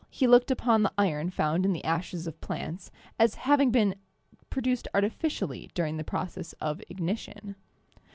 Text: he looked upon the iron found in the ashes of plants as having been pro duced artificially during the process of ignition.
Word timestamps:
he 0.09 0.25
looked 0.25 0.49
upon 0.49 0.81
the 0.81 0.91
iron 0.97 1.29
found 1.29 1.63
in 1.63 1.73
the 1.73 1.83
ashes 1.85 2.25
of 2.25 2.41
plants 2.41 2.89
as 3.19 3.35
having 3.35 3.69
been 3.69 3.93
pro 4.49 4.59
duced 4.59 4.87
artificially 4.95 5.69
during 5.75 5.97
the 5.97 6.03
process 6.03 6.53
of 6.53 6.81
ignition. 6.89 7.55